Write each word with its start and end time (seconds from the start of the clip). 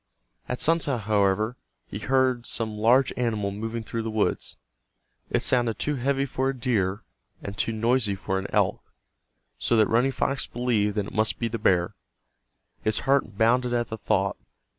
At 0.49 0.59
sunset, 0.61 1.01
however, 1.01 1.57
he 1.85 1.99
heard 1.99 2.47
some 2.47 2.75
large 2.75 3.13
animal 3.17 3.51
moving 3.51 3.83
through 3.83 4.01
the 4.01 4.09
woods. 4.09 4.55
It 5.29 5.43
sounded 5.43 5.77
too 5.77 5.93
heavy 5.93 6.25
for 6.25 6.49
a 6.49 6.57
deer, 6.57 7.03
and 7.43 7.55
too 7.55 7.71
noisy 7.71 8.15
for 8.15 8.39
an 8.39 8.47
elk, 8.49 8.81
so 9.59 9.75
that 9.77 9.85
Running 9.85 10.11
Fox 10.11 10.47
believed 10.47 10.97
it 10.97 11.13
must 11.13 11.37
be 11.37 11.49
the 11.49 11.59
bear. 11.59 11.93
His 12.81 13.01
heart 13.01 13.37
bounded 13.37 13.75
at 13.75 13.89
the 13.89 13.97
thought. 13.99 14.37